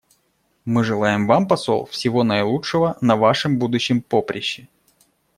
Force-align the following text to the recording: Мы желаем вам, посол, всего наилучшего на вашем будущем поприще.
Мы 0.65 0.83
желаем 0.83 1.27
вам, 1.27 1.47
посол, 1.47 1.85
всего 1.85 2.23
наилучшего 2.23 2.97
на 3.01 3.15
вашем 3.15 3.59
будущем 3.59 4.01
поприще. 4.01 4.67